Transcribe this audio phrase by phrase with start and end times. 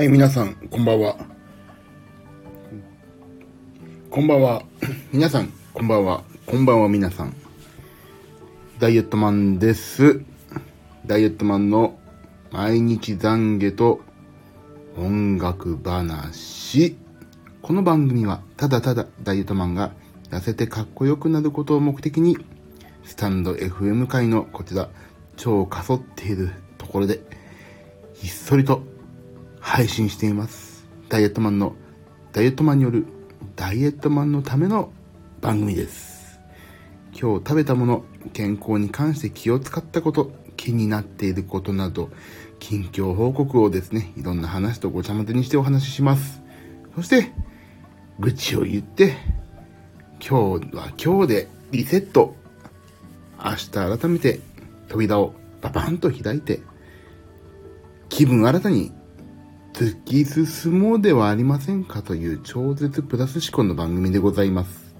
[0.00, 1.14] はい、皆さん、こんばんは。
[4.08, 4.62] こんばんは。
[5.12, 6.24] 皆さん、こんばんは。
[6.46, 7.36] こんばんは、皆さん。
[8.78, 10.22] ダイエットマンです。
[11.04, 11.98] ダイエットマンの
[12.50, 14.00] 毎日懺悔と
[14.96, 16.96] 音楽話。
[17.60, 19.92] この番組は、ただただダイエットマンが
[20.30, 22.38] 痩せてかっこよくなることを目的に、
[23.04, 24.88] スタンド FM 界のこちら、
[25.36, 27.20] 超かそっているところで、
[28.14, 28.82] ひっそりと
[29.60, 30.88] 配信しています。
[31.08, 31.74] ダイエットマンの、
[32.32, 33.06] ダイエットマンによる、
[33.56, 34.92] ダイエットマンのための
[35.40, 36.40] 番組です。
[37.12, 42.10] 今日食べたもの、健康に関して気を使ったこと、気になっていることなど、
[42.58, 46.42] 近況報告をですね、いろんな話とごちゃ混ぜにしてお話しします。
[46.94, 47.32] そして、
[48.18, 49.16] 愚痴を言って、
[50.20, 52.36] 今日は今日でリセット。
[53.42, 54.40] 明日改めて
[54.88, 56.60] 扉をババンと開いて、
[58.10, 58.92] 気分新たに
[59.72, 64.94] 突き進もうではありませんかという超絶プラス思考の番組でございます。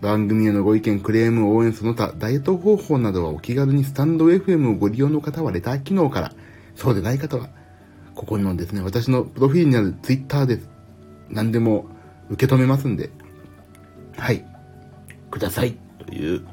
[0.00, 6.32] 番組へのご意見、クレーム、応援、その他、ダイエット方法などはお気軽にスタンド FM をご利用の方はレター機能から、
[6.74, 7.48] そうでない方は、
[8.14, 10.68] ここのですね、私のプロフィールにある Twitter です。
[11.30, 11.86] 何でも
[12.28, 13.10] 受け止めますんで、
[14.16, 14.44] はい、
[15.30, 15.74] ください。
[16.06, 16.44] という、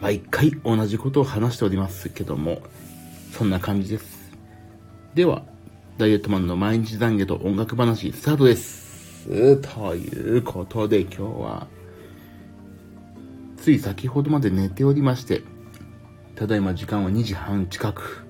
[0.00, 2.62] 毎回同じことを話しておりますけども、
[3.32, 4.30] そんな感じです。
[5.14, 5.42] では、
[6.00, 9.26] ダイエットマンの毎日懺悔と音楽話スタートです。
[9.28, 11.66] ということで今日は、
[13.58, 15.42] つい先ほどまで寝ておりまして、
[16.36, 18.24] ただいま時間は2時半近く。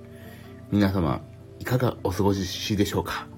[0.73, 1.21] 皆様、
[1.61, 3.29] いかがお過ごしでしょうか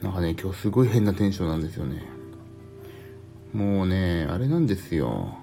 [0.00, 2.02] なんかね、今日すごい変なテンションなんですよね。
[3.52, 5.36] もうね、あれなんですよ。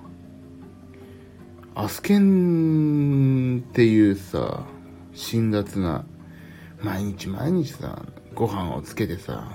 [1.75, 4.66] アスケンっていうさ、
[5.13, 6.03] 辛辣な、
[6.81, 8.01] 毎日毎日さ、
[8.34, 9.51] ご飯をつけてさ、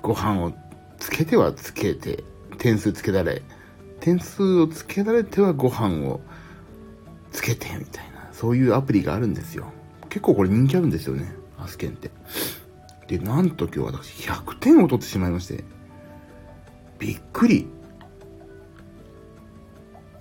[0.00, 0.52] ご飯を
[0.98, 2.22] つけてはつけて、
[2.58, 3.42] 点数つけられ、
[4.00, 6.20] 点数をつけられてはご飯を
[7.32, 9.72] つけて、みたいな、そういうアプリがあるんですよ。
[10.08, 12.10] 結構これ人気あるんですよね、アスケンって。
[13.08, 15.64] で、なんと今日私100点を取ってしまいまして、
[17.00, 17.66] びっくり。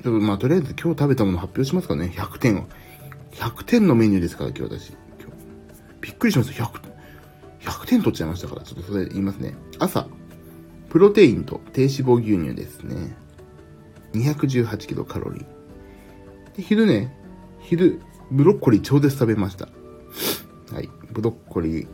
[0.01, 2.65] でもまあとりあえず今日食べたもの発表しますかね、100点を。
[3.37, 4.89] 100点のメニューですから今日私。
[4.89, 6.63] 今日びっくりしました。
[6.63, 6.81] 100、
[7.61, 9.55] 100点取っちゃいましたから、ちょっとそれ言いますね。
[9.77, 10.07] 朝、
[10.89, 13.15] プロテインと低脂肪牛乳ですね。
[14.13, 15.45] 218キロカロリー。
[16.57, 17.15] で昼ね、
[17.59, 19.69] 昼、ブロッコリー超絶食べました。
[20.73, 20.89] はい。
[21.11, 21.87] ブロッコリー。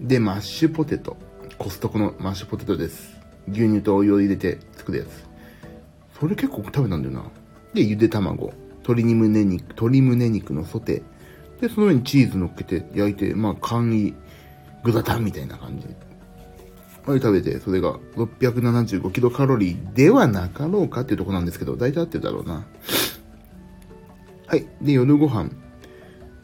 [0.00, 1.16] で、マッシュポテト。
[1.56, 3.16] コストコのマッシュポテトです。
[3.48, 5.08] 牛乳とお湯を入れて作るやつ。
[6.18, 7.24] それ結構食べたんだよな。
[7.72, 8.52] で、ゆで卵。
[8.82, 11.60] 鶏胸肉、鶏胸肉のソテー。
[11.60, 14.14] で、その上にチーズ乗っけて焼いて、まあ、簡易
[14.82, 15.86] グラタンみたいな感じ。
[17.04, 22.64] これ食べて、それが675キロカロリーではなかろうかっていうとこなんですけど、大体合ってるだろうな。
[24.46, 24.66] はい。
[24.80, 25.50] で、夜ご飯。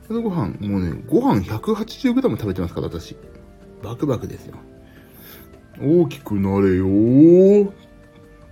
[0.08, 3.16] 夜ご飯、もうね、ご飯 180g 食べてますから、私。
[3.82, 4.56] バクバクですよ。
[5.80, 7.70] 大きくなれよー。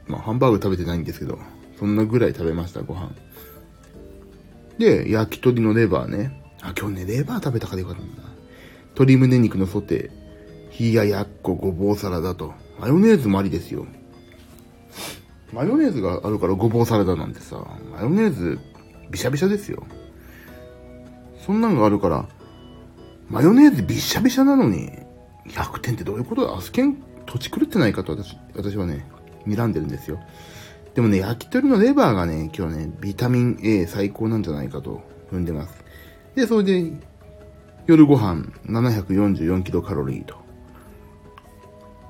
[0.06, 1.38] まあ、ハンバーグ食べてないんですけど、
[1.78, 3.10] そんなぐらい食べました、ご飯。
[4.78, 6.42] で、焼き鳥のレバーね。
[6.62, 8.22] あ、今日ね、レバー食べたからよかったんだ。
[8.94, 13.86] 鶏胸肉のソテー、冷ややっこ、ごぼうサラダと、マヨネーズもありですよ。
[15.52, 18.58] マヨネーズがあるからごぼうサラダなんてさ、マヨネーズ、
[19.10, 19.86] びしゃびしゃですよ。
[21.46, 22.28] そんなんがあるから、
[23.30, 24.90] マヨネーズびしゃびしゃなのに、
[25.48, 26.56] 100点ってどういうことだ？
[26.56, 29.06] アスケン土地狂ってないかと私、私はね、
[29.46, 30.18] 睨んでるんですよ。
[30.96, 35.84] でもね、焼き鳥のレバーがね、今日ね、ビタミン A 最高なんじゃないかと踏んでます。
[36.34, 36.90] で、それで、
[37.86, 40.36] 夜ご飯744キロカロリーと。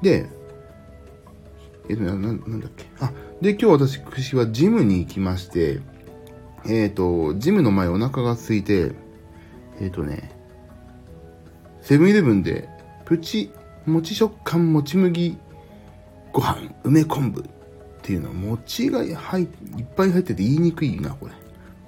[0.03, 0.29] で、
[1.89, 2.87] えっと、な、ななんだっけ？
[3.01, 3.11] あ、
[3.41, 5.81] で、今日私、串はジムに行きまして、
[6.69, 8.93] えっ、と、ジムの前お腹が空いて、
[9.81, 10.31] えっ、とね、
[11.83, 12.69] セブンイレブンで、
[13.05, 13.51] プチ、
[13.85, 15.37] もち食感もち麦
[16.33, 17.56] ご飯、梅昆布
[18.07, 19.49] っていうのは、餅が入いっ
[19.97, 21.33] ぱい入ってて言いにくいな、これ。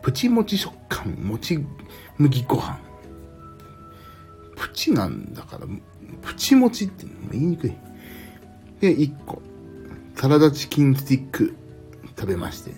[0.03, 1.65] プチもち食感、もち
[2.17, 2.77] 麦ご飯。
[4.57, 5.67] プチなんだから、
[6.21, 7.73] プチもちって言いにくい。
[8.81, 9.41] で、1個。
[10.17, 11.55] サラダチキンスティック
[12.19, 12.73] 食べまして。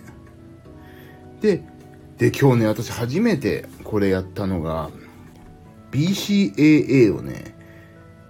[1.41, 1.63] で、
[2.19, 4.91] で、今日ね、私初めてこれやったのが、
[5.89, 7.55] BCAA をね、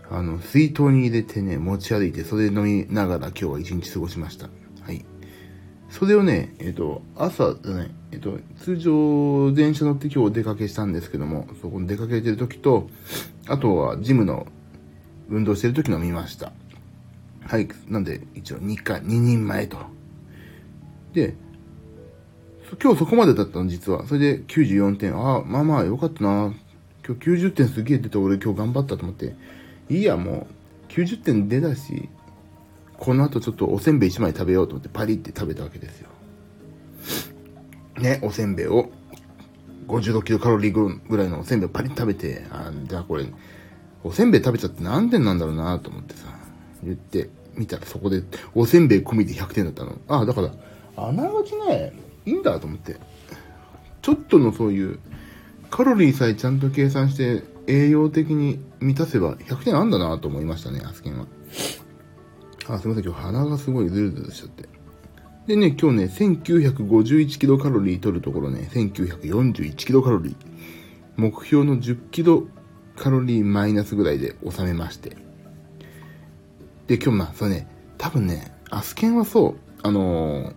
[0.09, 4.47] あの、水筒に入れてね、持ち歩いて、それ飲みながら今日は一日過ごしました。
[6.01, 12.89] それをね、えっ、と、朝じゃない、えっ、と、通常電車乗って今日お出かけしたんですけども、そこに出かけてる時と、
[13.47, 14.47] あとはジムの
[15.29, 16.53] 運動してる時の見ました。
[17.45, 19.77] はい、なんで一応2回、2人前と。
[21.13, 21.35] で、
[22.81, 24.07] 今日そこまでだったの、実は。
[24.07, 25.15] それで94点。
[25.15, 26.51] ああ、まあまあよかったな。
[27.07, 29.35] 今日90点すげえ出て俺今日頑張ったと思って。
[29.87, 30.47] いいや、も
[30.89, 32.09] う、90点出たし、
[33.01, 36.09] この後ちょっとおせんべい1枚食べようと思ってパリって食べたわけですよ。
[37.97, 38.91] ね、おせんべいを、
[39.87, 43.25] 56キロカロリーぐらいのおせんべいをパリッ食べて、あ、じゃあこれ、
[44.03, 46.27] おせんべい食べちゃって何点なんだろうなと思ってさ、
[46.83, 48.21] 言って、見たらそこで、
[48.53, 49.97] おせんべい込みで100点だったの。
[50.07, 50.51] あ、だから、
[50.95, 51.93] あながちね、
[52.27, 52.97] いいんだと思って。
[54.03, 54.99] ちょっとのそういう、
[55.71, 61.25] カロリーさえちゃんと計算して栄養的に満たせば100点あんだなと思いましたね、アスケンは。
[62.67, 64.69] あ、すいません、今日鼻がすごいズルズルしちゃって。
[65.47, 70.35] でね、今日ね、1951キロカロリー取るところね、1941キロカロリー。
[71.17, 72.47] 目標の10キロ
[72.95, 75.17] カロリーマイナスぐらいで収めまして。
[76.87, 77.67] で、今日まあ、それね、
[77.97, 80.53] 多分ね、アスケンはそう、あのー、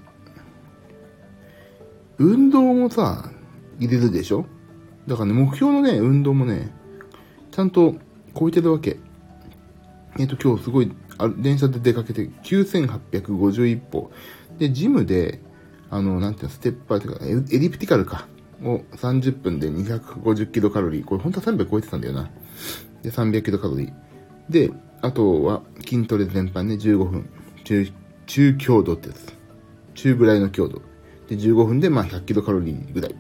[2.19, 3.31] 運動もさ、
[3.79, 4.47] 入れるでしょ？
[5.07, 6.73] だからね、目標のね、運動もね、
[7.51, 7.95] ちゃんと
[8.39, 8.99] 超えてるわけ。
[10.19, 14.11] えっ、ー、と、今日すごい、あ電車で出かけて9851歩。
[14.59, 15.41] で、ジムで、
[15.91, 18.27] あの、なんていうの、ステッパーというか、エリプティカルか。
[18.63, 21.05] を30分で250キロカロリー。
[21.05, 22.31] これ本当は300超えてたんだよな。
[23.03, 23.93] で、300キロカロリー。
[24.49, 24.71] で、
[25.01, 27.29] あとは筋トレ全般ね、15分。
[27.65, 27.93] 中、
[28.27, 29.35] 中強度ってやつ。
[29.95, 30.83] 中ぐらいの強度。
[31.29, 33.15] で、15分でまあ100キロカロリーぐらい。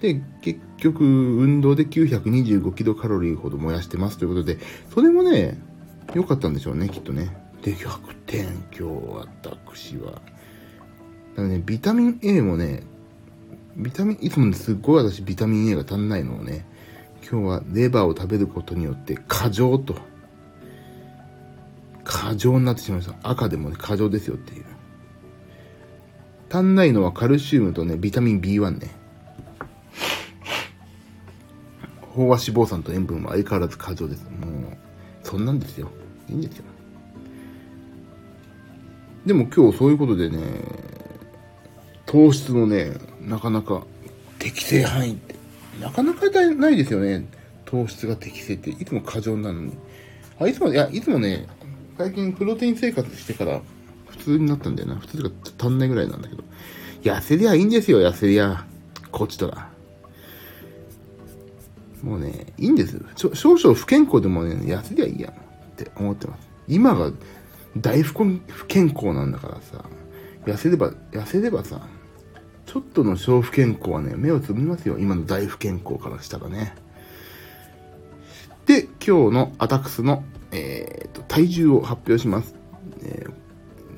[0.00, 4.58] で、結局、運動で925キロカロリーほど燃やしてますということで、
[4.94, 5.58] それもね、
[6.14, 7.36] 良かったんでしょうね、きっとね。
[7.62, 8.44] で、100点、
[8.76, 10.12] 今日私は。
[10.12, 10.22] だか
[11.42, 12.82] らね、ビタミン A もね、
[13.76, 16.64] ビタミン、いつもすっごい私ビタミン A が足んないのをね、
[17.28, 19.96] 今日はレバーを食べることによって過剰と、
[22.04, 23.28] 過剰になってしまいました。
[23.28, 24.64] 赤でもね、過剰ですよっていう。
[26.48, 28.90] 足んないのはカルシウムとね、ビタミン B1 ね。
[32.14, 34.24] 飽和脂肪酸と塩分は相変わらず過剰です。
[34.24, 34.85] もう、
[35.26, 35.90] そんなんですよ。
[36.28, 36.64] いいんですよ。
[39.26, 40.38] でも今日そういうことでね、
[42.06, 43.82] 糖質のね、なかなか
[44.38, 45.34] 適正範囲って、
[45.80, 47.26] なかなかないですよね。
[47.64, 49.72] 糖質が適正って、いつも過剰なのに。
[50.38, 51.48] あ、いつも、いや、いつもね、
[51.98, 53.60] 最近プロテイン生活してから
[54.08, 54.94] 普通になったんだよな。
[54.94, 56.44] 普通が足んないぐらいなんだけど。
[57.02, 58.64] 痩せりゃいいんですよ、痩せりゃ。
[59.10, 59.75] こっちとら。
[62.06, 63.02] もうね、いいんですよ。
[63.34, 65.34] 少々不健康でもね、痩せりゃいいやんっ
[65.76, 66.48] て思ってます。
[66.68, 67.10] 今が
[67.76, 68.14] 大不
[68.68, 69.84] 健康なんだからさ、
[70.44, 71.80] 痩せれば、痩せればさ、
[72.64, 74.98] ちょっとの小不健康はね、目をつぶりますよ。
[75.00, 76.76] 今の大不健康からしたらね。
[78.66, 80.22] で、今日のアタックスの、
[80.52, 82.54] えーと、体重を発表します。
[83.02, 83.32] えー、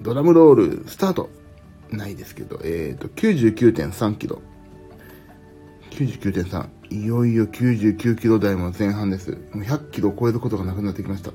[0.01, 1.29] ドラムロールスタート。
[1.91, 4.41] ないですけど、えっ、ー、と、99.3キロ。
[5.99, 6.69] 99.3。
[6.91, 9.33] いよいよ99キロ台も前半です。
[9.53, 11.33] もう100キロを超えることがなくなってきました。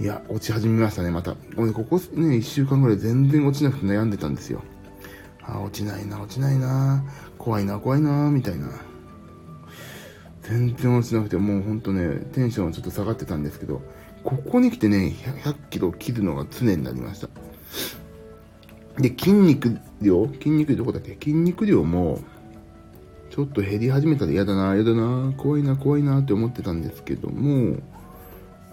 [0.00, 1.34] いや、落ち始めましたね、また。
[1.56, 4.62] 俺、ここね、1週間ぐらい全然落ちなくて悩んでたんですよ。
[5.42, 7.04] あ、落ちないな、落ちないな、
[7.38, 8.68] 怖いな、怖いな、みたいな。
[10.42, 13.82] 全然落ちなくて、もうほんとね、テンションはちょっと下がってたんですけど、
[14.22, 15.12] ここに来てね、
[15.42, 17.28] 100キロ切るのが常になりました。
[18.98, 21.14] で、筋肉量筋肉量どこだっけ？
[21.14, 22.20] 筋肉量も、
[23.34, 27.78] ちょっと減り始めたら嫌だな、嫌だな、怖いな、怖いなって思ってたんですけども、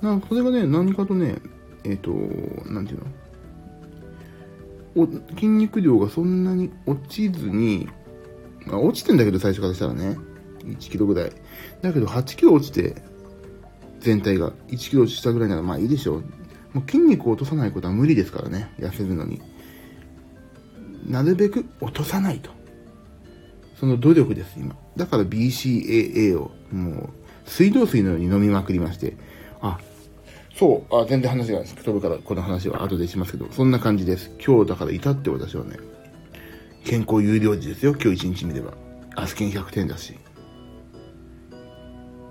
[0.02, 1.38] なんか、それがね、何かとね、
[1.86, 2.12] えっ、ー、と、
[2.70, 3.06] なんていうの？
[4.96, 7.88] お筋肉量がそんなに落ちずに、
[8.66, 10.18] まあ、落ちてんだけど最初からしたらね、
[10.66, 11.32] 1キロぐらい。
[11.82, 13.02] だけど8キロ落ちて、
[14.02, 16.24] 全体が1キロ落ちたぐらいならまあいいでしょう。
[16.74, 19.42] もう筋肉を落とさないことは無理ですからね、痩せるのに。
[21.08, 22.59] なるべく落とさないと。
[23.80, 24.76] その努力です、今。
[24.98, 27.10] だから BCAA をもう
[27.46, 29.16] 水道水のように飲みまくりまして、
[29.62, 29.80] あ、
[30.56, 34.32] そう、あ、全然話が飛ぶからこの話は後でしますけど、そんな感じです。
[34.46, 35.78] 今日だから至って私はね、
[36.84, 38.74] 健康有料時ですよ、今日1日目では。
[39.16, 40.18] アスケン100点だし。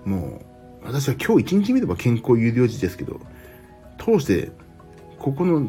[0.05, 0.41] も
[0.83, 3.19] う、私は今日1日目では健康有料時ですけど、
[3.97, 4.51] 通して、
[5.17, 5.67] ここの、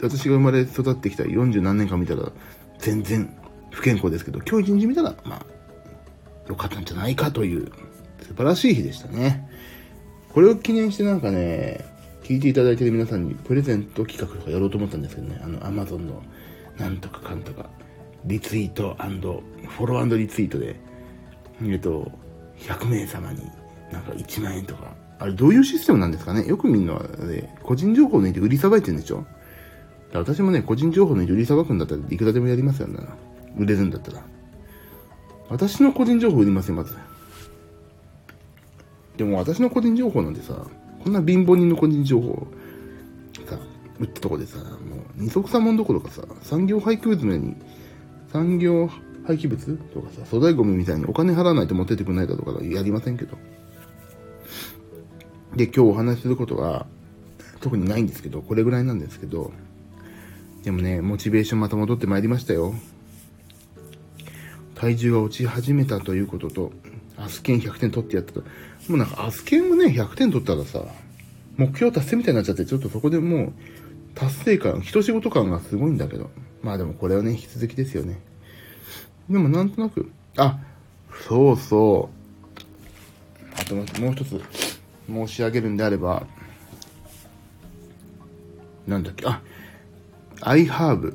[0.00, 2.32] 私が生まれ育ってきた40何年間見たら、
[2.78, 3.34] 全然
[3.78, 5.46] 不健康ですけど、今日一日見たら、まあ、
[6.48, 7.70] 良かったんじゃないかという、
[8.22, 9.48] 素晴らしい日でしたね。
[10.30, 11.84] これを記念してなんかね、
[12.24, 16.20] 聞いていただいている皆さんにプレゼント企画とかやろうと思ったんですけどね、あの、アマゾンの
[16.76, 17.70] なんとかかんとか、
[18.24, 20.74] リツイートフォローリツイートで、
[21.62, 22.10] えっと、
[22.58, 23.42] 100名様に
[23.92, 26.44] なんか1万円とか、あれどういうシステムなんですかね？
[26.48, 29.24] よく見るのは、ね、個人情報抜いて売りさばいてるんでしょ？
[30.12, 33.16] 私もね、個人情報抜いて売りさばくんだったらいくらでもやりますよ、な。
[33.56, 34.22] 売れるんだったら。
[35.48, 36.94] 私の個人情報売りますよ、まず。
[39.16, 40.54] でも私の個人情報なんてさ、
[41.02, 42.46] こんな貧乏人の個人情報
[43.48, 43.58] さ、
[43.98, 44.68] 売ったとこでさ、もう
[45.16, 47.56] 二足三門どころかさ、産業廃棄物のように、
[48.32, 48.88] 産業
[49.26, 53.36] 廃棄物とかさ、粗大ゴミみたいにお金払わないと持ってってくれないだとかやりませんけど。
[55.56, 56.86] で、今日お話しすることは、
[57.60, 59.50] 特にないんですけど、これぐらいなんですけど、
[60.62, 62.74] でもね、モチベーションまた戻ってまいりましたよ。
[64.78, 66.72] 体重が落ち始めたということと、
[67.16, 68.40] アスケン100点取ってやったと。
[68.40, 68.46] も
[68.90, 70.84] うなんかあすけんもね、100点取ったらさ、
[71.56, 73.52] 目標達成みたいになっちゃって、ちょっとそこでもう、
[74.14, 76.30] 達成感、一仕事感がすごいんだけど。
[76.62, 78.20] まあでもこれはね、引き続きですよね。
[79.28, 80.60] でもなんとなく、あ、
[81.26, 83.60] そうそう。
[83.60, 84.40] あともう一つ
[85.08, 86.24] 申し上げるんであれば、
[88.86, 89.42] なんだっけ、あ、
[90.42, 91.14] iHerb、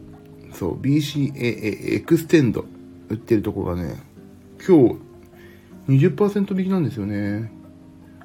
[0.53, 2.65] そう、BCAA XTEND
[3.09, 3.95] 売ってるとこがね、
[4.65, 4.95] 今日
[5.89, 7.51] 20%引きなんですよね。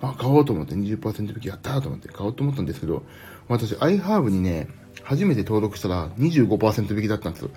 [0.01, 3.03] あ、買おうと思って20%引きやったーと思って買おうと思ったんですけど、
[3.49, 4.69] 私 iHerb にね、
[5.03, 7.51] 初めて登録したら25%引きだったんですよ。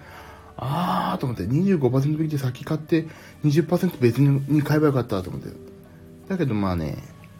[0.58, 3.08] あーと思って25%引きで先買って
[3.46, 5.50] 20%別に買えばよかったと思って。
[6.30, 6.98] だけどまあね、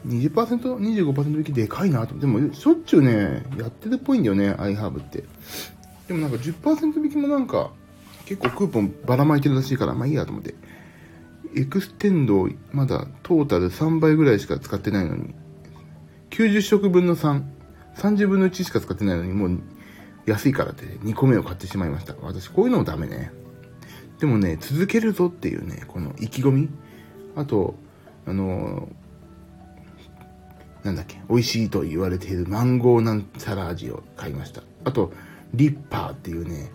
[0.08, 2.42] 20%、25%引きでかいなと思って。
[2.42, 5.24] でも、しょっちゅうね、やってるっぽいんだよね、iHerb って。
[6.08, 7.72] でもなんか10%引きもなんか、
[8.32, 10.56] 結構クーポンばらまいてるらしいから、まあいいやと思って。
[11.54, 15.34] XTEND、まだトータル3倍ぐらいしか使ってないのに、
[16.30, 17.44] 90食分の3、
[17.98, 19.60] 30分の1しか使ってないのに、もう
[20.26, 22.16] 安いからって2個目を買ってしまいました。
[22.22, 23.34] 私こういうのもダメね。
[24.20, 26.70] でもね、続けるぞっていうね、この意気込み。
[27.36, 27.76] あと、
[28.26, 28.88] あの
[30.84, 34.64] なんだっけ、美味しいと言われているマンゴーなんちゃら味を買いました。
[34.86, 35.12] あと、
[35.54, 36.72] リッパーっていうね、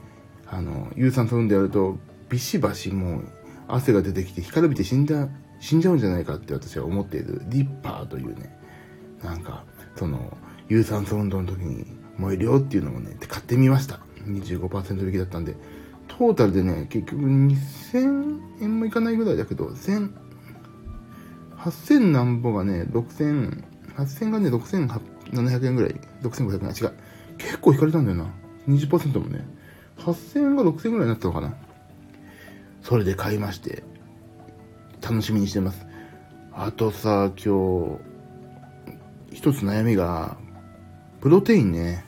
[0.49, 1.99] あの、有酸素運動やると、
[2.29, 3.25] ビシバシもう
[3.69, 5.29] 汗が出てきて干からびて死んだ、
[5.61, 8.57] 死んじゃうんじゃないかって私は思っているリッパーというね、
[9.23, 9.65] なんか、
[9.97, 10.37] その、
[10.69, 11.87] 有酸素運動の時に
[12.19, 14.01] 燃えるよっていうのをね、買ってみました。
[14.27, 15.57] 25%引きだったんで、
[16.09, 20.11] トータルでね、結局2000円もいかないぐらいだけど、1000、
[21.57, 23.65] 8000なんぼがね、6000、
[23.97, 26.97] 8000がね、6700円ぐらい、6500円、違う。
[27.39, 28.33] 結構引かれたんだよな。
[28.69, 29.47] 20%もね。
[30.07, 31.55] 8000円が6000円ぐらいになったのかな。
[32.83, 33.83] それで買いまして、
[35.03, 35.87] 楽しみにしてます。
[36.53, 37.99] あとさ、今
[39.31, 40.37] 日、一つ悩みが、
[41.21, 42.05] プロテインね。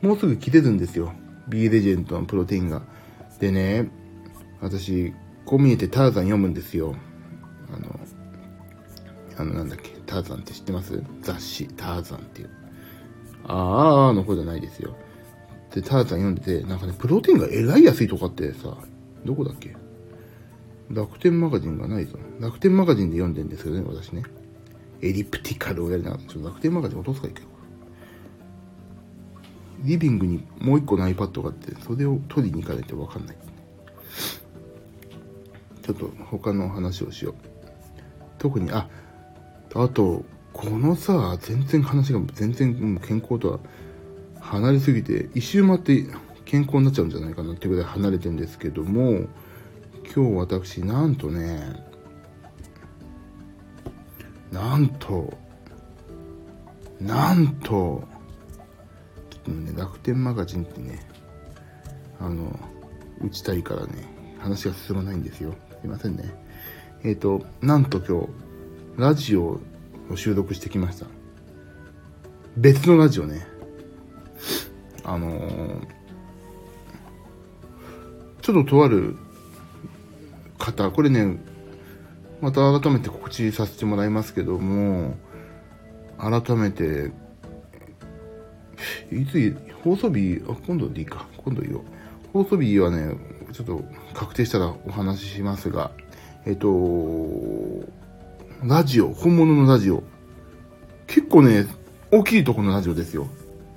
[0.00, 1.12] もうすぐ切れるんですよ。
[1.48, 2.82] B レジェンドのプロテインが。
[3.38, 3.90] でね、
[4.60, 5.12] 私、
[5.44, 6.94] こう見えてターザン読むんですよ。
[7.72, 8.00] あの、
[9.38, 11.02] あの、なんだっけ、ターザンって知ってます？
[11.22, 12.50] 雑誌、ターザンっていう。
[13.44, 14.96] あーの方じゃないですよ。
[15.76, 18.78] で、ターザン読んでて、なんかね、プロテインがえらい安いとかってさ、
[19.26, 19.76] どこだっけ？
[20.88, 22.18] 楽天マガジンがないぞ。
[22.40, 24.22] 楽天マガジンで読んでんですけどね、私ね。
[25.02, 27.42] エリプティカルをやりながら、ちょっと楽天マガジン落とすかいけ
[29.82, 33.36] リビングにもう一個の iPad があって、それを取りに行かないとわかんない。
[35.82, 37.34] ちょっと他の話をしよう。
[38.38, 38.88] 特に、あ、
[39.74, 43.60] あと、このさ、全然話が全然健康とは
[44.46, 46.06] 離れすぎて、一周回って
[46.44, 49.26] 健康になっちゃうんじゃないかなっていうぐらい離れてるんですけども、
[50.14, 51.84] 今日私、なんとね、
[54.52, 55.36] なんと、
[57.00, 58.04] なんと、
[59.30, 61.00] ちょっとね、楽天マガジンってね、
[62.20, 62.58] あの、
[63.20, 65.54] 打ちたいからね、話が進まないんですよ。
[65.80, 66.32] すいませんね。
[67.02, 68.28] えっ、ー、と、なんと今日、
[68.96, 69.60] ラジオ
[70.10, 71.06] を収録してきました。
[72.56, 73.55] 別のラジオね。
[75.08, 75.86] あのー、
[78.42, 79.16] ちょっととある
[80.58, 81.38] 方、これね、
[82.40, 85.14] また改めて告知させてもらいますけども、
[86.18, 87.12] 改めて、
[89.12, 91.84] いつ、放送日、あ、今度でいいか、今度いいよ。
[92.32, 93.14] 放送日はね、
[93.52, 95.92] ちょっと確定したらお話ししますが、
[96.46, 96.68] えっと、
[98.64, 100.02] ラジオ、本物のラジオ。
[101.06, 101.64] 結構ね、
[102.10, 103.28] 大きいとこのラジオですよ。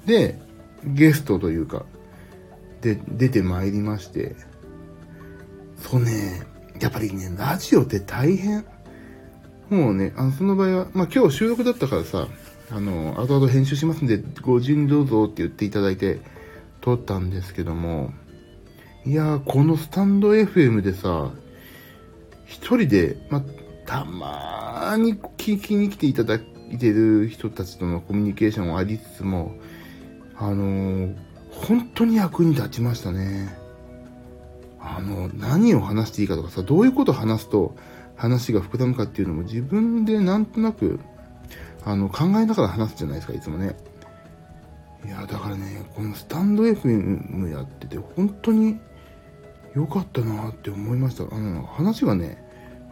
[0.07, 0.48] で、
[0.83, 1.85] ゲストというか、
[2.81, 4.35] で、出てまいりまして、
[5.77, 6.43] そうね、
[6.79, 8.65] やっぱりね、ラジオって大変。
[9.69, 12.27] もうね、あの、その場合は、まあ今日収録だったからさ、
[12.71, 16.19] あの、後々編集しますんで、ご順どうぞって言っていただいて、
[16.81, 18.11] 撮ったんですけども、
[19.05, 21.31] いやー、このスタンド FM でさ、
[22.45, 23.43] 一人で、ま、
[23.85, 29.55] たまーに聞きに来ていただいてる人たちとのコミュニケーションはありつつも、
[30.39, 31.13] あの、
[31.51, 33.53] 本当に役に立ちましたね。
[34.79, 37.75] あの、何を話していいかとかさ、どういうことを話すと
[38.15, 40.99] 話が膨らむかっていうのも自分でなんとなく、
[41.83, 43.75] あの、考えながら話すじゃないですか、いつもね。
[45.05, 48.79] いや、だからね、このスタンド FM やってて、本当に
[49.75, 51.23] 良かったなって思いました。
[51.35, 52.41] あの、話がね、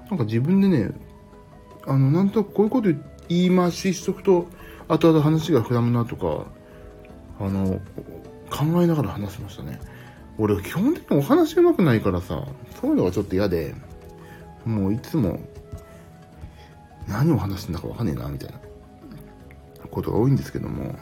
[0.09, 0.91] なんか自分でね、
[1.85, 2.89] あの、なんとなくこういうこと
[3.29, 4.47] 言い回ししとくと、
[4.89, 6.56] 後々話が膨らむなとか、
[7.39, 7.79] あの、
[8.49, 9.79] 考えながら話しましたね。
[10.37, 12.45] 俺、基本的にお話上手くないからさ、
[12.79, 13.75] そういうのがちょっと嫌で、
[14.65, 15.39] もういつも、
[17.07, 18.59] 何を話してんだかわかんねえな、みたいな
[19.89, 20.95] ことが多いんですけども、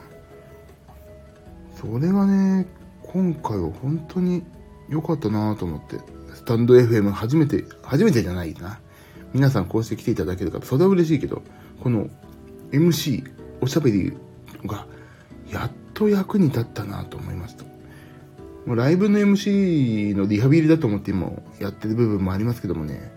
[1.76, 2.68] それがね、
[3.04, 4.44] 今回は本当に
[4.90, 5.98] 良かったなと思って、
[6.34, 8.80] スタンド FM 初めて、初めてじゃないな。
[9.34, 11.42] 皆さんこうして来ていただけるから、それは嬉しいけど、
[11.84, 12.08] この
[12.72, 13.30] MC、
[13.62, 14.14] おしゃべり
[14.66, 14.88] が、
[15.52, 17.64] やっと役に立ったなと思いました。
[18.68, 23.12] もうライブの MC のリハビリだと思って今やってる部分もありますけどもね、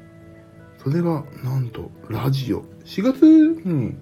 [0.82, 2.62] それが、なんと、ラジオ。
[2.84, 3.96] 4月に、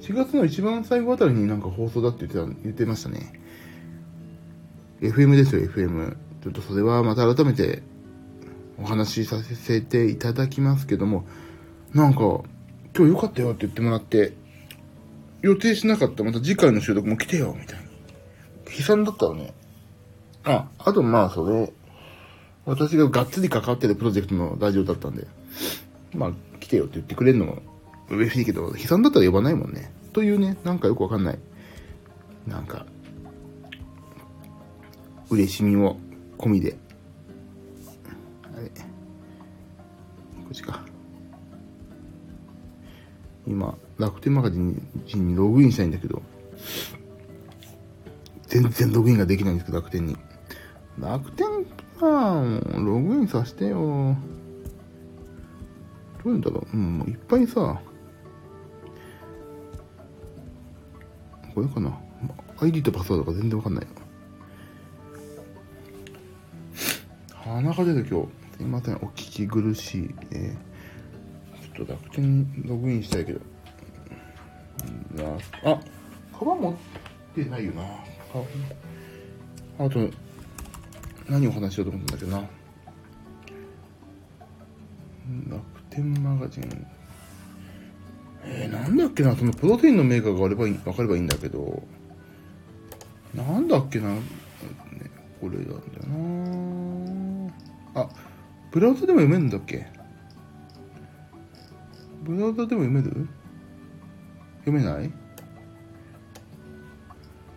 [0.00, 3.40] 4月の一番最後あたりになんか放送だって言ってた、言ってましたね。
[5.00, 6.16] FM ですよ、FM。
[6.42, 7.82] ちょっとそれはまた改めて
[8.78, 11.24] お話しさせていただきますけども、
[11.92, 12.20] なんか、
[12.96, 14.32] 今日良かったよって言ってもらって、
[15.42, 17.81] 予定しなかったまた次回の収録も来てよ、みたいな。
[18.76, 19.54] 悲惨だったらね。
[20.44, 21.72] あ、あとまあそれ、
[22.64, 25.26] 私ががっつり関わってるプロジェクトのラジオだったんで、
[26.14, 27.62] まあ来てよって言ってくれるのも
[28.08, 29.92] 嬉しいけど、悲惨だったら呼ばないもんね。
[30.12, 31.38] というね、なんかよくわかんない。
[32.46, 32.86] なんか、
[35.30, 35.98] 嬉しみも
[36.38, 36.76] 込みで。
[38.54, 38.68] あれ？
[38.68, 38.74] こ
[40.50, 40.84] っちか。
[43.46, 44.80] 今、楽天マガジン
[45.14, 46.22] にログインしたいんだけど、
[48.52, 50.14] 全然ログインができないんですけど、楽天に。
[50.98, 51.46] 楽天
[51.98, 52.44] か、
[52.76, 54.14] ログインさせてよ。
[56.22, 56.76] どういうんだろう。
[56.76, 57.80] うん、いっぱいさ、
[61.54, 61.98] これかな。
[62.60, 63.86] ID とパスワードが全然わかんない
[67.30, 68.28] 鼻が出る今日。
[68.58, 70.14] すいません、お聞き苦しい。
[70.32, 73.40] えー、ちょっと楽天ログインしたいけど。
[75.64, 75.80] あ、
[76.38, 76.74] カバン持っ
[77.34, 77.82] てないよな。
[79.78, 80.10] あと、
[81.28, 82.48] 何を話しようと思ったんだけどな。
[85.48, 86.86] 楽天マガジン。
[88.44, 91.82] えー、なんだっけな、そのプロテインのメーカーがあればいい、わかればいいんだけど、
[93.34, 94.20] なんだっけな、ね、
[95.40, 95.80] これなんだよ
[97.94, 98.02] な。
[98.02, 98.08] あ、
[98.72, 99.86] ブラウザでも読めるんだっけ。
[102.24, 103.28] ブラウザでも読める？
[104.64, 105.12] 読めない？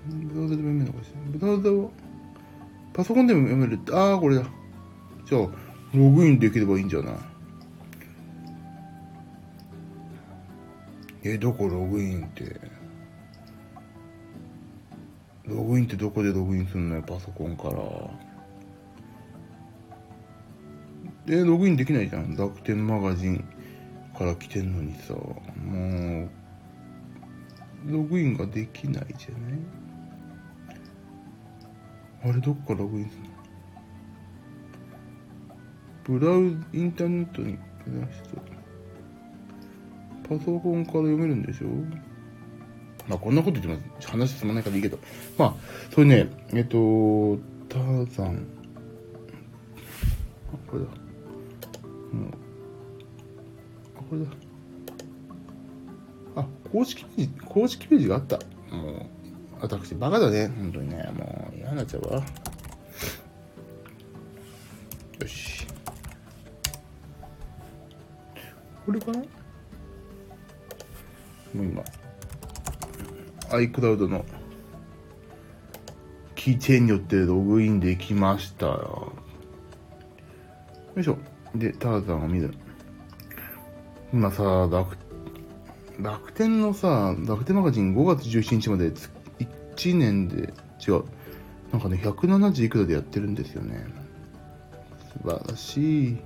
[0.07, 1.91] ブラウザでも読めるのかしらブラウザを、
[2.93, 4.43] パソコンでも読めるって、ああ、これだ。
[5.25, 5.41] じゃあ、
[5.93, 7.15] ログインできればいいんじゃない？
[11.23, 12.59] え、どこログインって？
[15.45, 17.81] ログインってどこでログインすんのよ、パソコンから。
[21.27, 22.35] え、ログインできないじゃん。
[22.35, 23.43] 楽天マガジン
[24.15, 29.59] から来てんのにさ、もう、ログインができないじゃない？
[32.27, 33.21] あれどっかログインする
[36.19, 36.39] ブラウ
[36.73, 38.29] インターネットに出した
[40.27, 41.67] パソコンから読めるんでしょ？
[43.07, 44.97] まあこんなこと言っても話進まないからいいけど。
[45.38, 45.53] まあ、
[45.91, 47.38] それね、えっと、
[47.69, 48.43] ターザン。
[50.51, 50.89] あ、これだ。
[50.89, 50.95] も
[52.25, 52.29] う。
[53.97, 54.31] あ、これだ。
[56.38, 58.39] あ、公式ページ、公式ページがあった。
[58.75, 59.05] もう、
[59.67, 60.47] 私、バカだね。
[60.47, 61.10] 本当にね。
[61.13, 62.23] もう、嫌になっちゃうわ。
[65.19, 65.65] よし。
[68.86, 69.19] これかな？
[69.19, 69.25] も
[71.56, 71.84] う今、
[73.49, 74.23] iCloud の
[76.36, 79.13] キーチェーンによってログインできましたよ。
[80.95, 81.17] よいしょ。
[81.56, 82.54] で、ターザンを見る。
[84.13, 84.97] 今さ、楽、
[85.99, 88.91] 楽天のさ、楽天マガジン5月17日まで
[89.75, 90.53] 1年で、
[90.85, 91.03] 違う。
[91.71, 93.85] なんかね、170いくらでやってるんですよね。
[95.23, 96.17] 素晴らしい。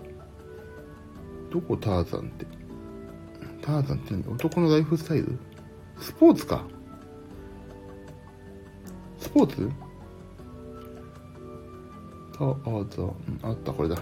[1.51, 2.45] どこターザンって。
[3.61, 5.37] ターザンって何男のライフスタイル？
[5.99, 6.63] スポーツか。
[9.17, 9.69] スポーツ？
[12.39, 13.95] ターザんあったこれだ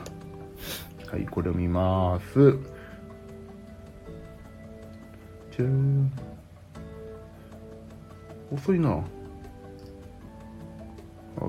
[1.08, 2.52] はいこれを見ます
[5.52, 6.12] じゃーん
[8.54, 9.04] 遅いな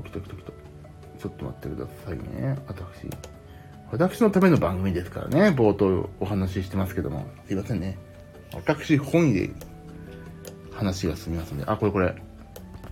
[0.03, 0.53] 来た来た来た
[1.21, 3.09] ちょっと待ってくださいね私
[3.91, 7.99] 私のための番組ですからね冒頭お話ししてますけどもすいませんね
[8.55, 9.51] 私本位で
[10.73, 12.15] 話が進みますのであこれこれ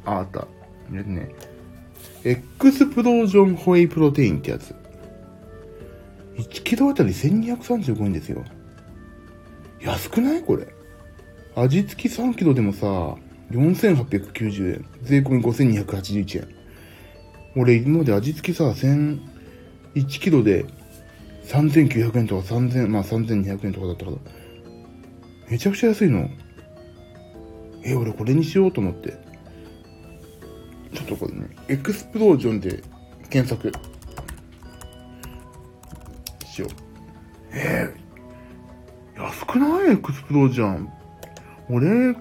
[0.05, 0.47] ああった
[0.90, 1.35] ね
[2.25, 4.75] X プロージョンホエイプロテインってやつ。
[6.37, 8.45] 1キロあたり1235円ですよ。
[9.81, 10.42] 安くない？
[10.42, 10.66] これ。
[11.55, 13.14] 味付き3キロでもさ、
[13.53, 14.85] 4890円。
[15.03, 16.56] 税込み5281円。
[17.57, 19.19] 俺今まで味付きさ、1000、
[19.95, 20.66] 1キロで
[21.47, 24.16] 3900円とか3000、まあ3200円とかだったから、
[25.49, 26.29] めちゃくちゃ安いの。
[27.83, 29.16] え、俺これにしようと思って。
[30.92, 32.83] ちょっとこれね、エクスプロージョンで
[33.31, 33.73] 検索
[36.45, 36.71] しよう。
[37.53, 39.92] えー、安くない？
[39.92, 40.90] エクスプロージョン。
[41.71, 42.12] 俺、や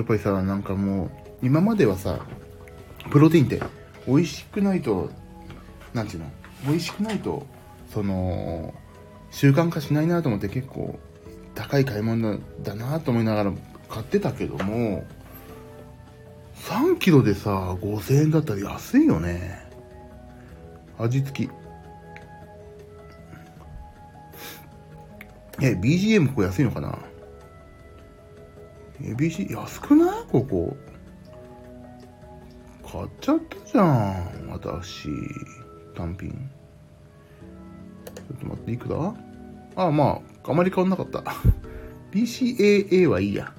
[0.00, 1.10] っぱりさ、なんかもう、
[1.42, 2.26] 今まではさ、
[3.10, 3.62] プロテインって
[4.06, 5.10] 美味しくないと、
[5.94, 6.30] なんていうの？
[6.66, 7.46] 美味しくないと、
[7.92, 8.74] その、
[9.30, 10.98] 習慣化しないなと思って結構
[11.54, 13.52] 高い買い物だなと思いながら
[13.88, 15.04] 買ってたけども、
[16.56, 19.66] 3キロでさ、5000円だったら安いよね。
[20.98, 21.50] 味付き。
[25.60, 26.98] え、BGM ここ安いのかな？
[29.00, 30.24] え、BG、安くない？
[30.30, 30.76] ここ。
[32.90, 34.48] 買っちゃったじゃん。
[34.48, 35.08] 私。
[35.94, 36.30] 単品。
[36.30, 39.14] ちょっと待って、いくら？
[39.76, 41.22] ああ、まあ、あまり変わんなかった。
[42.12, 43.52] BCAA はいいや。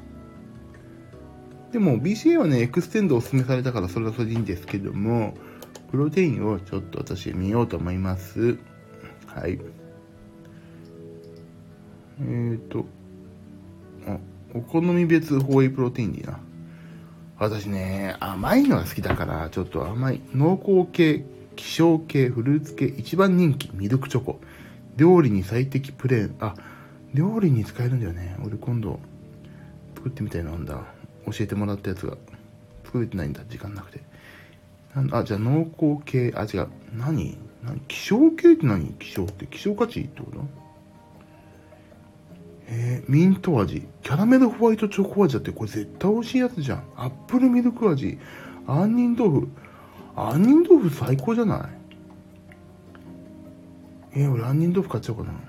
[1.71, 5.35] でも BCA はね、エクステンドをお勧めされたからそれはそれでいいんですけども、
[5.91, 8.57] プロテインをちょっと私見ようと思います。
[9.27, 9.59] はい。
[12.21, 12.85] えっ、ー、と、
[14.07, 14.17] あ、
[14.55, 16.39] お好み別ホエイプロテインでいいな。
[17.39, 21.25] 私ね、甘いのが好きだから、ちょっと甘い、濃厚系、
[21.55, 24.39] 希少系、フルーツ系、一番人気、ミルクチョコ。
[24.97, 26.35] 料理に最適プレーン。
[26.39, 26.53] あ、
[27.13, 28.35] 料理に使えるんだよね。
[28.45, 28.99] 俺今度、
[29.95, 30.83] 作ってみたいなんだ。
[31.25, 32.17] 教えてもらったやつが
[32.85, 34.01] 作れてないんだ時間なくて
[35.11, 37.37] あじゃあ濃厚系あ違う何？
[37.63, 37.79] 何？
[37.87, 38.93] 希少系って何？
[38.93, 40.39] 希少って希少価値ってこと？
[42.71, 43.87] えー、ミント味。
[44.03, 46.83] キャラメルホワイトチョコ味だってこれ絶対美味しいやつじゃん。
[46.95, 48.19] アップルミルク味。
[48.67, 49.47] 杏仁豆腐。
[50.15, 51.67] 杏仁豆腐最高じゃな
[54.13, 54.19] い？
[54.19, 55.39] えー、俺杏仁豆腐買っちゃおうかな。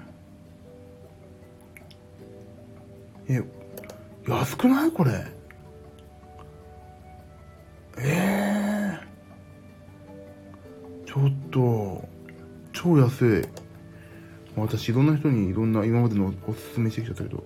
[3.29, 3.45] えー、
[4.31, 5.27] 安くないこれ？
[7.99, 12.09] えー、ちょっと、
[12.73, 13.60] 超安い。
[14.57, 17.43] 私いろんな人にいろんな今までのおすすめしてきちゃったけど。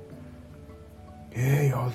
[1.32, 1.92] ええー、安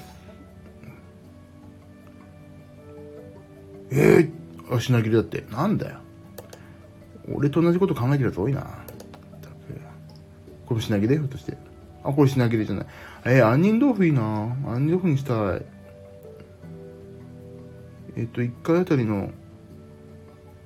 [3.91, 5.43] ええー、あ、品切れだって。
[5.51, 5.99] なんだよ。
[7.31, 8.67] 俺と同じこと考えてるやつ多いな。
[10.65, 11.15] これ品切れ？
[11.17, 11.57] ひょっとして。
[12.03, 12.85] あ、これ品切れじゃない。
[13.25, 14.21] えー、杏仁豆腐いいな。
[14.65, 15.65] 杏仁豆腐にしたい。
[18.15, 19.31] えっと、1回あたりの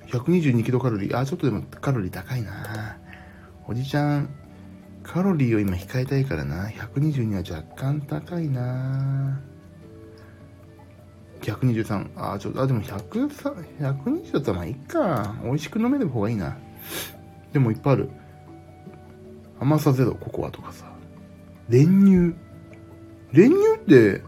[0.08, 1.18] 122キロカロリー。
[1.18, 2.52] あ、ちょっとでもカロリー高いな。
[3.66, 4.28] おじちゃん、
[5.02, 6.68] カロリーを今控えたいからな。
[6.68, 9.40] 122は若干高いな。
[11.40, 12.10] 123。
[12.16, 13.28] あ、ちょっと、あ、でも100、
[13.80, 15.36] 120だったらまあいいか。
[15.42, 16.56] 美味しく飲める方がいいな。
[17.52, 18.10] でもいっぱいある。
[19.60, 20.86] 甘さゼロ、ココアとかさ。
[21.68, 22.34] 練乳。
[23.32, 24.22] 練乳って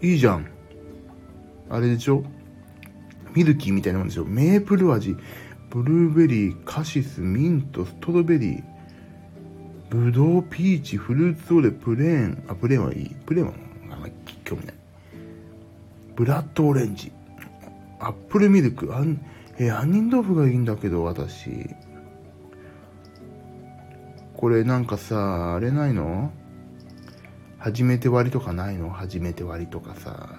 [0.00, 0.46] いいじゃん。
[1.68, 2.24] あれでしょ？
[3.34, 4.24] ミルキーみたいなもんですよ。
[4.24, 5.16] メープル味、
[5.76, 8.62] ブルーベリー、カシス、ミント、ストロベリー、
[9.90, 13.14] ブドウ、ピーチ、フルーツオレ、プレーン、あ、プレーンはいい。
[13.26, 13.54] プレーンは
[13.92, 14.12] あんまり
[14.42, 14.74] 興味ない。
[16.14, 17.12] ブラッドオレンジ、
[18.00, 19.20] アップルミルク、あん、
[19.58, 21.68] え杏仁豆腐がいいんだけど、私。
[24.32, 26.32] これなんかさ、あれないの？
[27.58, 28.88] 初めて割とかないの？
[28.88, 30.38] 初めて割とかさ、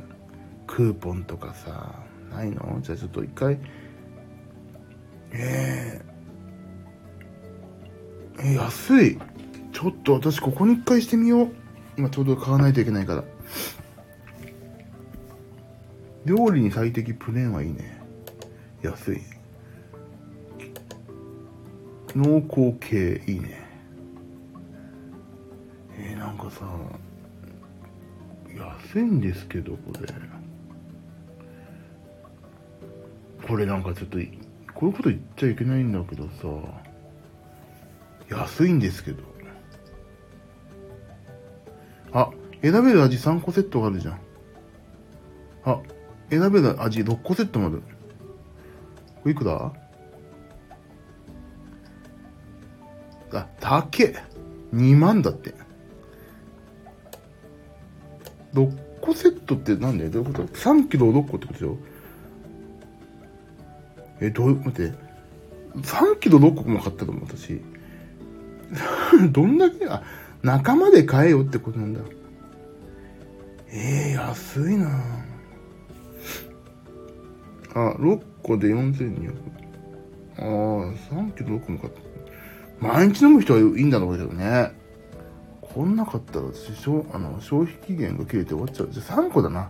[0.65, 1.93] クーポンとかさ、
[2.31, 2.79] ないの？
[2.81, 3.59] じゃあちょっと一回、
[5.31, 9.17] えー、え、安い。
[9.71, 11.51] ちょっと私ここに一回してみよう。
[11.97, 13.23] 今ちょうど買わないといけないから。
[16.25, 18.01] 料理に最適プレーンはいいね。
[18.81, 19.21] 安い。
[22.15, 23.65] 濃厚系いいね。
[25.99, 26.65] えー、なんかさ、
[28.55, 30.07] 安いんですけど、これ。
[33.47, 34.17] これなんかちょっと、
[34.79, 36.31] こういうこと言っちゃいけないんだけどさ、
[38.29, 39.23] 安いんですけど。
[42.13, 42.29] あ、
[42.61, 44.19] 選べる味3個セットがあるじゃん。
[45.65, 45.81] あ、
[46.29, 47.81] 選べる味6個セットもある。
[49.15, 49.73] これいくら？
[53.33, 53.89] あ、高っ
[54.73, 55.55] !2 万だって。
[58.53, 60.07] 6個セットってなんで？
[60.09, 61.77] どういうこと ?3 キロ6個ってことでしょ
[64.19, 64.93] え、どう、待って。
[65.75, 67.61] 3キロ6個も買ったと思う、私。
[69.31, 70.03] どんだけ、あ、
[70.43, 72.01] 仲間で買えよってことなんだ。
[73.69, 74.87] ええー、安いな
[77.73, 79.33] あ、6個で4200。
[80.39, 80.45] ああ、
[81.13, 82.01] 3キロ6個も買った。
[82.79, 84.71] 毎日飲む人はいいんだろうけどね。
[85.61, 88.89] こんなかったら私、あの消費期限が切れて終わっちゃう。
[88.91, 89.69] じゃあ3個だな。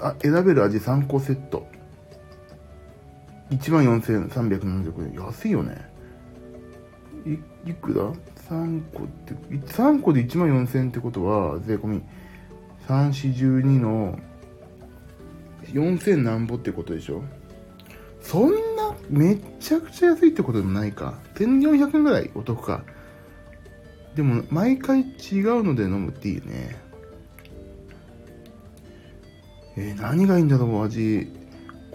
[0.00, 1.66] あ、選べる味3個セット。
[3.50, 5.24] 14,370円。
[5.24, 5.76] 安いよね。
[7.26, 8.12] い、いくら
[8.48, 9.34] ?3 個って、
[9.72, 12.02] 3個で1万4000ってことは、税込み、
[12.88, 14.18] 3、4、12の、
[15.64, 17.22] 4000何ぼってことでしょ？
[18.20, 21.18] そんな、めちゃくちゃ安いってことでもないか。
[21.34, 22.84] 1400円ぐらいお得か。
[24.14, 26.76] でも、毎回違うので飲むっていいね。
[29.76, 31.39] えー、何がいいんだろう、味。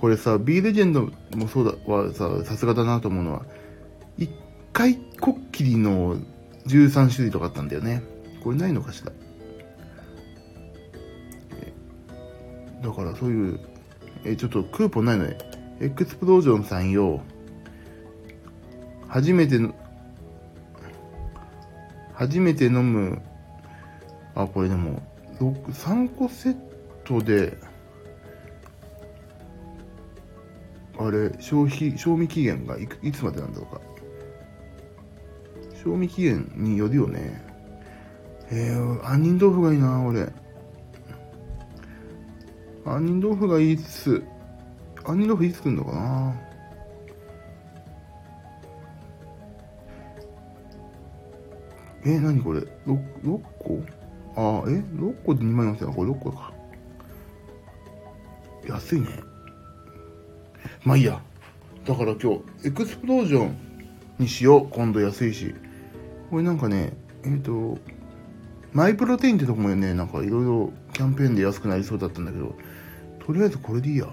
[0.06, 3.46] これさ、B レジェンドもそうだはさ、さすがだなと思うのは、
[4.20, 4.30] 一
[4.72, 6.18] 回こっきりの
[6.68, 8.04] 13種類とかあったんだよね。
[8.44, 9.12] これないのかしら？
[12.88, 13.60] だからそういう、
[14.26, 15.40] えちょっとクーポンないので、
[15.82, 17.24] エクスプロージョンさんよ、
[19.08, 19.74] 初めての、
[22.14, 23.24] 初めて飲む、
[24.36, 25.02] あ、これでも、
[25.40, 26.58] 3個セッ
[27.06, 27.58] トで、
[30.98, 33.82] あれ、消費、賞味期限がいいつまでなんだろうか。
[35.84, 37.44] 賞味期限によるよね。
[38.52, 40.32] えー、杏仁豆腐がいいな、俺。
[42.86, 44.22] 杏仁豆腐がいいっす。
[45.04, 46.36] 杏仁豆腐いつ来るのかな
[52.06, 52.68] え、なにこれ？6,
[53.24, 53.82] 6個
[54.36, 55.94] あえ ?6 個で2万4000円。
[55.94, 56.54] これ6個か。
[58.68, 59.08] 安いね。
[60.86, 61.20] まあいいや。
[61.86, 63.58] だから今日、エクスプロージョン
[64.20, 64.68] にしよう。
[64.70, 65.54] 今度安いし。
[66.30, 66.94] これなんかね、
[67.24, 67.80] えっ、ー、と、
[68.72, 72.56] マイプロテインってとこもね、なんかいろいろキャンペーンで安くなりそうだったんだけど、
[73.26, 74.08] とりあえずこれでいいや。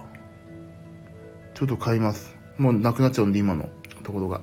[1.55, 2.35] ちょっと買います。
[2.57, 3.69] もうなくなっちゃうんで、今の
[4.03, 4.41] ところが。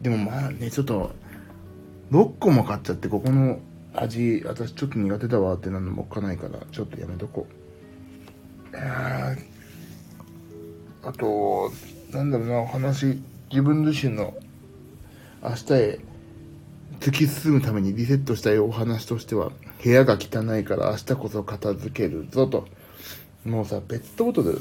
[0.00, 1.12] でもまあね、ちょっと、
[2.10, 3.60] 6個も買っちゃって、ここの
[3.94, 7.46] 味、私ちょっと苦手だわってなるのもおっかないから、ちょっとやめとこ
[8.72, 8.76] う。
[11.02, 11.72] あと、
[12.12, 14.34] なんだろうな、お話、自分自身の
[15.42, 16.00] 明日へ
[17.00, 19.50] 突き進むためにリセットしたいお話としては、
[19.82, 22.68] 部屋が汚いから明日こそ片付けるぞと。
[23.44, 24.60] もうさ、ペットボトル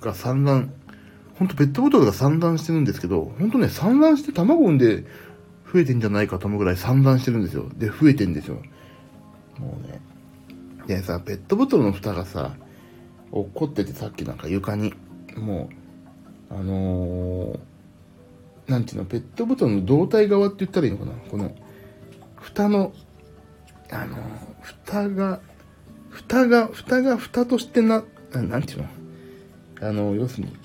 [0.00, 0.72] が散乱、
[1.38, 5.04] ほんとペットボトルが散乱してるんですけど、ほんとね、散乱して卵産んで
[5.70, 7.70] 増えてんじゃないかと思うぐらい散乱してるんですよ。
[7.76, 8.54] で、増えてんですよ。
[9.58, 10.00] もうね。
[10.86, 12.56] でさ、ペットボトルの蓋がさ、
[13.30, 14.94] 落っこっててさっきなんか床に。
[15.36, 15.68] も
[16.50, 21.12] う、あのー、ていうの、ペットボトルの胴体側って言ったらいいのかな？
[21.30, 21.54] この、
[22.36, 22.92] 蓋の、
[23.90, 24.20] あのー、
[24.60, 25.40] 蓋が、
[26.08, 29.88] 蓋が、蓋が蓋としてな、なんていうの？
[29.88, 30.56] あの、要するに、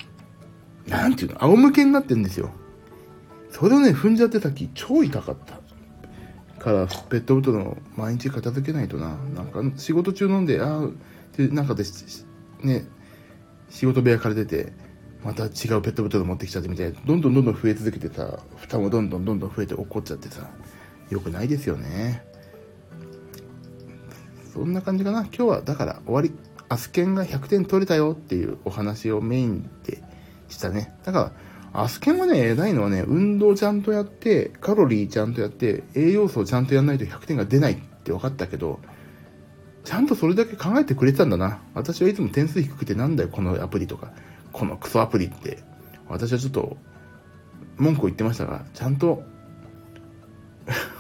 [0.88, 1.43] なんていうの？
[1.43, 2.51] 仰向けになってんですよ。
[3.49, 5.60] それをね、踏んじゃってたき、超痛かった。
[6.62, 9.15] から、ペットボトルの毎日片付けないとな。
[9.34, 10.89] なんか、仕事中飲んで、ああ、
[11.38, 11.84] で、なんかで、
[12.63, 12.86] ね、
[13.75, 14.71] 仕事部屋から出て、
[15.21, 20.49] また違うペットボトル持ってきちゃってみたいな、どんどんどんどん増え続けてさ、蓋もどんどんどんどん増えて怒っちゃってさ、
[21.09, 22.23] よくないですよね。
[24.53, 25.23] そんな感じかな。
[25.23, 26.31] 今日は、だから終わり。
[26.69, 30.01] アスケンが100点取れたよっていうお話をメインで
[30.47, 30.95] したね。
[31.03, 31.33] だか
[31.73, 38.79] ら、アスケンはね、偉いのはね、運動ちゃんとやって、カロリーちゃんとやって、栄養素をちゃんとやらないと100点が出ないって分かったけど、
[39.86, 41.62] ちゃんとそれだけ考えてくれてたんだな。
[41.74, 44.12] 私はいつも点数低くてなんだよ、このアプリとか。
[44.52, 45.60] このクソアプリって。
[46.10, 46.78] 私はちょっと、
[47.78, 49.24] 文句を言ってましたが、ちゃんと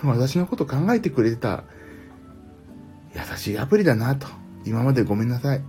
[0.03, 1.63] 私のこと考えてくれてた
[3.13, 4.27] 優しいアプリだなと。
[4.65, 5.61] 今までごめんなさい。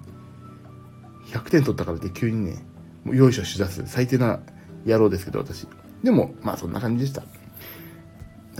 [1.29, 2.65] 100点取ったからって急にね、
[3.05, 4.41] もうよいしょしだす最低な
[4.85, 5.67] 野郎ですけど、私。
[6.03, 7.23] でも、まあそんな感じでした。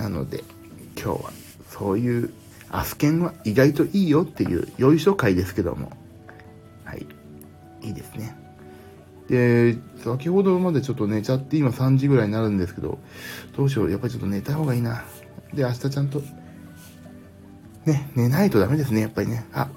[0.01, 0.45] なので、
[0.97, 1.31] 今日は
[1.71, 2.31] そういう
[2.71, 5.93] アスケンは意外といいよっていうよいしょ回ですけども。
[6.85, 7.07] はい。
[7.83, 8.37] いいですね。
[9.29, 12.99] で、先ほどまでちょっと寝ちゃって今3時ぐらいになるんですけど、
[13.57, 13.91] どうしよう。
[13.91, 15.05] やっぱりちょっと寝た方がいいな。
[15.53, 16.23] で、明日ちゃんと、
[17.85, 19.47] ね、寝ないとダメですね、やっぱりね。
[19.53, 19.69] あ、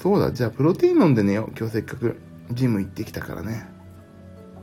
[0.00, 0.32] そうだ。
[0.32, 1.52] じゃあプロテイン飲んで寝よう。
[1.56, 2.20] 今日せっかく
[2.52, 3.66] ジム行ってきたからね。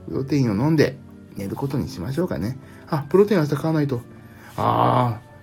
[0.07, 0.97] プロテインを飲んで
[1.35, 2.57] 寝ることにしましょうかね。
[2.87, 4.01] あ、プロテイン明日買わないと。
[4.57, 5.34] あー、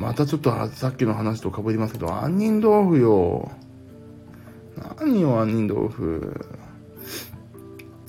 [0.00, 3.52] またちょっとさっきの話と被りますけど、杏仁豆腐よ。
[4.98, 6.40] 何よ、杏仁豆腐。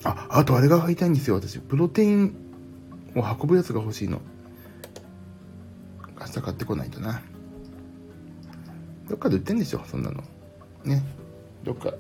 [0.05, 1.59] あ、あとあれが買いたいんですよ、私。
[1.59, 2.33] プロテイン
[3.13, 4.21] を運ぶやつが欲しいの。
[6.17, 7.21] 明日買ってこないとな。
[9.09, 10.23] どっかで売ってんでしょ、そんなの。
[10.85, 11.03] ね。
[11.65, 11.93] どっか、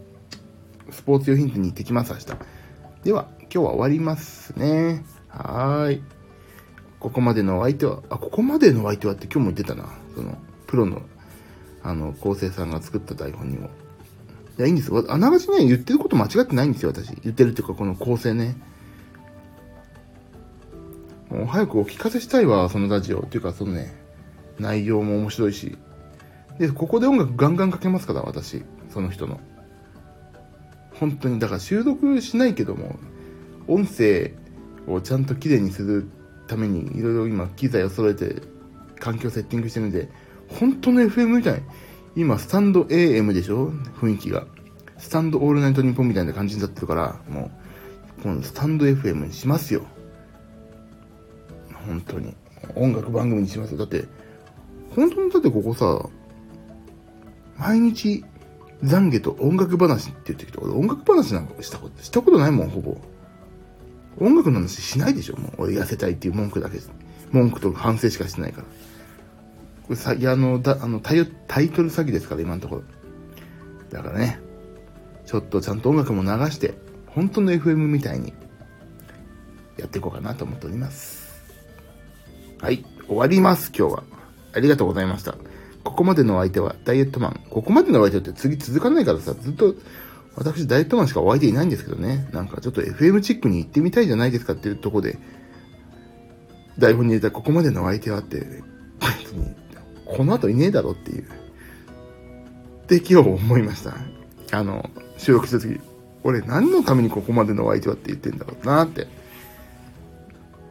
[0.89, 2.25] スポーツ用品店に行ってきます、明日。
[3.03, 5.03] では、今日は終わりますね。
[5.27, 6.20] はーい。
[7.01, 9.89] ここまでの相手は、あ、ここまでの相手はって今日も言ってたな。
[10.15, 10.37] その、
[10.67, 11.01] プロの、
[11.81, 13.71] あの、構成さんが作った台本にも。
[14.59, 15.03] いや、いいんですよ。
[15.09, 17.07] あながちね、言ってること間違ってないんですよ、私。
[17.23, 18.55] 言ってるっていうか、この構成ね。
[21.31, 23.21] もう早くお聞かせしたいわ、そのラジオ。
[23.21, 23.95] っていうか、そのね、
[24.59, 25.75] 内容も面白いし。
[26.59, 28.63] で、ここで音楽ガンガンかけますから、私。
[28.91, 29.39] その人の。
[30.93, 32.99] 本当に、だから収録しないけども、
[33.67, 34.33] 音声
[34.85, 36.07] をちゃんと綺麗にする
[36.51, 38.41] ために、いろいろ今機材を揃えて、
[38.99, 40.09] 環境セッティングしてるんで、
[40.47, 41.63] 本当の FM みたい。
[42.15, 43.71] 今、スタンド AM でしょ？
[43.99, 44.45] 雰囲気が。
[44.97, 47.49] スタンドオールナイトニッポンみたいな感じになってるから、も
[48.19, 49.83] う、このスタンド FM にしますよ。
[51.87, 52.35] 本当に。
[52.75, 53.77] 音楽番組にしますよ。
[53.77, 54.05] だって、
[54.95, 56.09] 本当にだってここさ、
[57.57, 58.23] 毎日、
[58.83, 62.97] 懺悔と音楽話って言ってきて、俺音楽話なんかしたこと、したことないもん、ほぼ。
[64.19, 65.51] 音楽の話しないでしょ、もう。
[65.63, 66.91] 俺痩せたいっていう文句だけです。
[67.31, 68.67] 文句と反省しかしてないから。
[69.83, 72.83] これさ、いや、あの、だ、あのタイ、タイトル詐欺ですから、今のところ。
[73.89, 74.39] だからね、
[75.25, 76.73] ちょっとちゃんと音楽も流して、
[77.07, 78.33] 本当の FM みたいに、
[79.77, 81.43] やっていこうかなと思っております。
[82.59, 84.03] はい、終わります、今日は。
[84.53, 85.35] ありがとうございました。
[85.83, 87.41] ここまでのお相手はダイエットマン。
[87.49, 89.75] ここまでのお相手って次続かないからさ、ずっと、
[90.35, 92.27] 私ダイエットマンしかお相手いないんですけどね。
[92.31, 95.17] なんかちょっと FM チックに行ってみたいじゃないですかっていうとこで、
[96.77, 99.55] 台本に入れたここまでの相手はって、別に、
[100.05, 101.23] この後いねえだろっていう。
[101.23, 103.95] って今日思いました。
[104.51, 105.79] あの、収録した時、
[106.23, 109.07] 俺何のためにここまでのお相手はって言ってんだろうなって。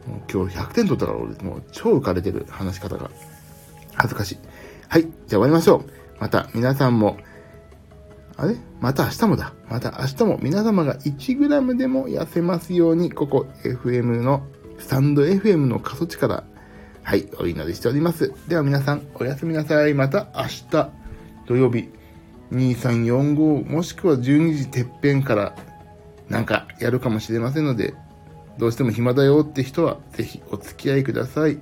[0.07, 3.09] もう今日100点取ったから俺もう超浮かれてる話し方が。
[3.93, 4.37] 恥ずかしい。
[4.87, 5.03] はい。
[5.03, 5.85] じゃあ終わりましょう。
[6.19, 7.17] また皆さんも、
[8.41, 8.55] あれ？
[8.79, 9.53] また明日もだ。
[9.69, 14.43] また明日も皆様が 1g でも痩せますように、ここ FM の、
[14.79, 16.43] スタンド FM の過疎地から、
[17.03, 18.33] はい、お祈りしております。
[18.47, 19.93] では皆さん、おやすみなさい。
[19.93, 20.89] また明日、
[21.45, 21.89] 土曜日、
[22.51, 25.55] 2345、もしくは12時てっぺんから、
[26.27, 27.93] なんかやるかもしれませんので、
[28.57, 31.59] どうしても暇だよって人は、ぜひお付き合いください。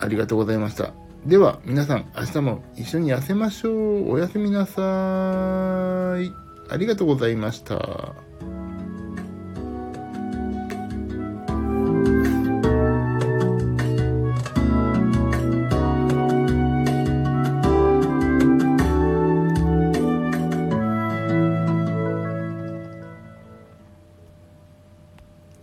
[0.00, 0.94] ありがとうございました。
[1.26, 4.10] では、皆さん、明日も一緒に痩せましょう。
[4.10, 6.32] おやすみなさい。
[6.68, 8.31] ありがとうございました。